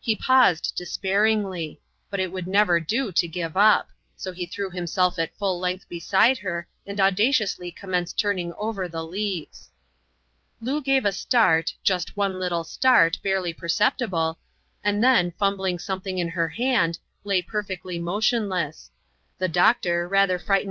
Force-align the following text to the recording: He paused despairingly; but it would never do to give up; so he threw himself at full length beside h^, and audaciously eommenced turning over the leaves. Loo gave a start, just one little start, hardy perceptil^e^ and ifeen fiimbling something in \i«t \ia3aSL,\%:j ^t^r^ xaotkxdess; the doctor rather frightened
He 0.00 0.16
paused 0.16 0.72
despairingly; 0.76 1.78
but 2.08 2.18
it 2.20 2.32
would 2.32 2.46
never 2.46 2.80
do 2.80 3.12
to 3.12 3.28
give 3.28 3.54
up; 3.54 3.90
so 4.16 4.32
he 4.32 4.46
threw 4.46 4.70
himself 4.70 5.18
at 5.18 5.36
full 5.36 5.60
length 5.60 5.86
beside 5.90 6.38
h^, 6.38 6.64
and 6.86 6.98
audaciously 6.98 7.70
eommenced 7.70 8.16
turning 8.16 8.54
over 8.54 8.88
the 8.88 9.04
leaves. 9.04 9.68
Loo 10.62 10.80
gave 10.80 11.04
a 11.04 11.12
start, 11.12 11.74
just 11.84 12.16
one 12.16 12.40
little 12.40 12.64
start, 12.64 13.18
hardy 13.22 13.52
perceptil^e^ 13.52 14.36
and 14.82 15.04
ifeen 15.04 15.34
fiimbling 15.36 15.78
something 15.78 16.16
in 16.16 16.28
\i«t 16.28 16.34
\ia3aSL,\%:j 16.34 17.42
^t^r^ 17.42 18.00
xaotkxdess; 18.00 18.88
the 19.36 19.48
doctor 19.48 20.08
rather 20.08 20.38
frightened 20.38 20.70